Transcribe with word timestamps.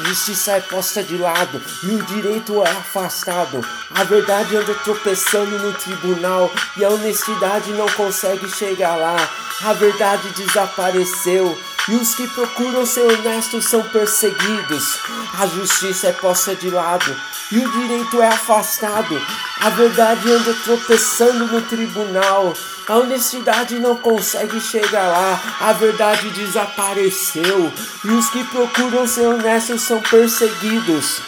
justiça 0.00 0.52
é 0.52 0.60
posta 0.60 1.02
de 1.02 1.16
lado 1.16 1.60
e 1.82 1.86
o 1.94 2.02
direito 2.02 2.62
é 2.62 2.70
afastado. 2.70 3.60
A 3.94 4.04
verdade 4.04 4.56
anda 4.56 4.74
tropeçando 4.74 5.58
no 5.58 5.72
tribunal 5.72 6.50
e 6.76 6.84
a 6.84 6.90
honestidade 6.90 7.70
não 7.72 7.88
consegue 7.90 8.48
chegar 8.48 8.96
lá. 8.96 9.16
A 9.62 9.72
verdade 9.72 10.28
desapareceu. 10.30 11.58
E 11.86 11.96
os 11.96 12.14
que 12.14 12.26
procuram 12.28 12.86
ser 12.86 13.02
honestos 13.02 13.66
são 13.66 13.82
perseguidos. 13.82 14.98
A 15.38 15.46
justiça 15.46 16.08
é 16.08 16.12
posta 16.12 16.54
de 16.56 16.70
lado 16.70 17.14
e 17.52 17.58
o 17.58 17.70
direito 17.72 18.22
é 18.22 18.28
afastado. 18.28 19.20
A 19.60 19.68
verdade 19.68 20.32
anda 20.32 20.54
tropeçando 20.64 21.46
no 21.46 21.60
tribunal. 21.60 22.54
A 22.88 22.96
honestidade 22.96 23.78
não 23.78 23.96
consegue 23.96 24.58
chegar 24.62 25.08
lá. 25.08 25.40
A 25.60 25.72
verdade 25.74 26.30
desapareceu. 26.30 27.70
E 28.02 28.08
os 28.08 28.30
que 28.30 28.42
procuram 28.44 29.06
ser 29.06 29.26
honestos 29.26 29.82
são 29.82 30.00
perseguidos. 30.00 31.20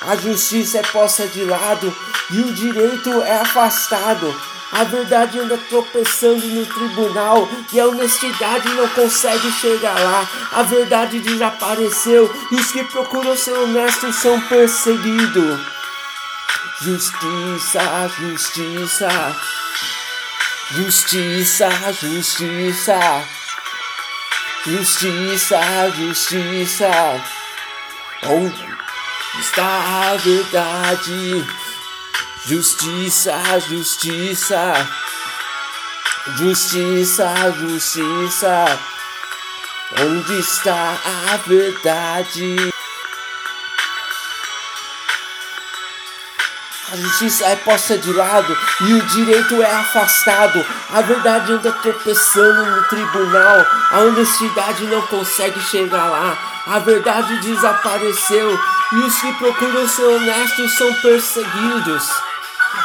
A 0.00 0.16
justiça 0.16 0.78
é 0.78 0.82
posta 0.82 1.28
de 1.28 1.44
lado 1.44 1.96
e 2.28 2.40
o 2.40 2.52
direito 2.52 3.22
é 3.22 3.38
afastado. 3.38 4.34
A 4.72 4.84
verdade 4.84 5.38
anda 5.38 5.58
tropeçando 5.68 6.46
no 6.46 6.64
tribunal 6.64 7.46
e 7.70 7.78
a 7.78 7.86
honestidade 7.86 8.66
não 8.70 8.88
consegue 8.88 9.52
chegar 9.52 9.92
lá. 10.00 10.26
A 10.50 10.62
verdade 10.62 11.20
desapareceu 11.20 12.34
e 12.50 12.54
os 12.54 12.72
que 12.72 12.82
procuram 12.84 13.36
ser 13.36 13.52
honestos 13.52 14.16
são 14.16 14.40
perseguidos. 14.40 15.60
Justiça, 16.80 18.10
justiça, 18.18 19.36
justiça, 20.70 21.68
justiça, 22.00 22.98
justiça, 24.64 25.90
justiça. 25.94 26.90
Onde 28.24 28.76
está 29.38 30.12
a 30.12 30.16
verdade? 30.16 31.61
Justiça, 32.44 33.40
justiça, 33.68 34.88
justiça, 36.38 37.52
justiça. 37.56 38.78
Onde 40.00 40.40
está 40.40 40.98
a 41.30 41.36
verdade? 41.46 42.74
A 46.92 46.96
justiça 46.96 47.44
é 47.46 47.54
posta 47.56 47.96
de 47.96 48.12
lado 48.12 48.58
e 48.80 48.94
o 48.94 49.02
direito 49.02 49.62
é 49.62 49.74
afastado. 49.76 50.66
A 50.90 51.00
verdade 51.00 51.52
anda 51.52 51.70
tropeçando 51.70 52.66
no 52.66 52.82
tribunal. 52.88 53.64
A 53.92 54.00
honestidade 54.00 54.84
não 54.86 55.00
consegue 55.02 55.60
chegar 55.60 56.08
lá. 56.08 56.36
A 56.66 56.80
verdade 56.80 57.40
desapareceu 57.40 58.58
e 58.92 58.96
os 58.96 59.14
que 59.20 59.32
procuram 59.34 59.86
ser 59.86 60.02
honestos 60.02 60.76
são 60.76 60.92
perseguidos. 60.94 62.31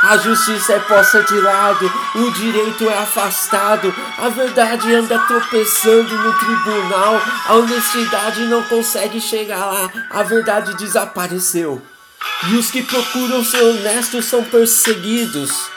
A 0.04 0.18
justiça 0.18 0.74
é 0.74 0.80
posta 0.80 1.24
de 1.24 1.40
lado, 1.40 1.92
o 2.16 2.32
direito 2.32 2.90
é 2.90 2.98
afastado, 2.98 3.94
a 4.18 4.30
verdade 4.30 4.94
anda 4.94 5.20
tropeçando 5.20 6.16
no 6.16 6.34
tribunal, 6.34 7.22
a 7.48 7.54
honestidade 7.56 8.46
não 8.46 8.64
consegue 8.64 9.20
chegar 9.20 9.66
lá, 9.66 9.90
a 10.10 10.24
verdade 10.24 10.76
desapareceu. 10.76 11.82
E 12.50 12.56
os 12.56 12.70
que 12.70 12.84
procuram 12.84 13.44
ser 13.44 13.62
honestos 13.62 14.26
são 14.26 14.44
perseguidos. 14.44 15.77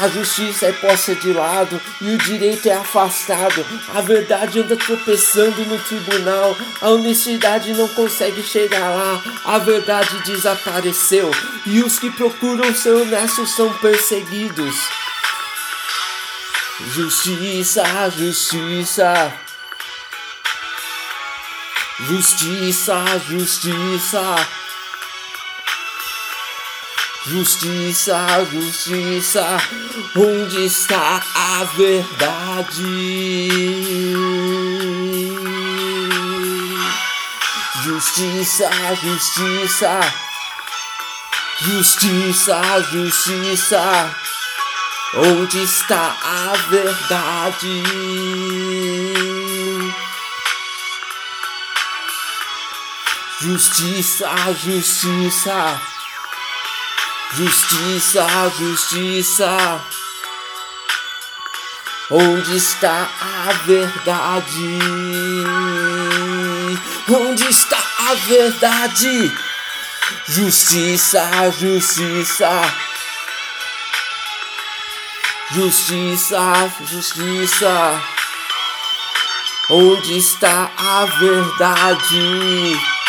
A 0.00 0.08
justiça 0.08 0.64
é 0.64 0.72
posta 0.72 1.14
de 1.14 1.30
lado 1.30 1.78
e 2.00 2.14
o 2.14 2.16
direito 2.16 2.66
é 2.66 2.72
afastado. 2.72 3.66
A 3.94 4.00
verdade 4.00 4.60
anda 4.60 4.74
tropeçando 4.74 5.62
no 5.66 5.78
tribunal. 5.78 6.56
A 6.80 6.88
honestidade 6.88 7.74
não 7.74 7.86
consegue 7.88 8.42
chegar 8.42 8.88
lá. 8.88 9.22
A 9.44 9.58
verdade 9.58 10.18
desapareceu. 10.24 11.30
E 11.66 11.82
os 11.82 11.98
que 11.98 12.10
procuram 12.10 12.74
ser 12.74 12.94
honestos 12.94 13.54
são 13.54 13.70
perseguidos. 13.74 14.74
Justiça, 16.94 17.84
justiça. 18.16 19.34
Justiça, 22.08 23.04
justiça. 23.28 24.59
Justiça, 27.26 28.16
justiça, 28.50 29.58
onde 30.16 30.64
está 30.64 31.22
a 31.34 31.64
verdade? 31.64 33.50
Justiça, 37.84 38.70
justiça, 39.02 40.00
justiça, 41.60 42.62
justiça, 42.90 44.16
onde 45.14 45.62
está 45.62 46.16
a 46.22 46.56
verdade? 46.70 47.82
Justiça, 53.40 54.30
justiça. 54.54 55.99
Justiça, 57.32 58.26
justiça. 58.58 59.80
Onde 62.10 62.56
está 62.56 63.08
a 63.20 63.52
verdade? 63.64 64.78
Onde 67.08 67.48
está 67.48 67.78
a 67.78 68.14
verdade? 68.14 69.32
Justiça, 70.26 71.30
justiça. 71.56 72.62
Justiça, 75.52 76.72
justiça. 76.84 78.02
Onde 79.70 80.18
está 80.18 80.68
a 80.76 81.04
verdade? 81.04 82.99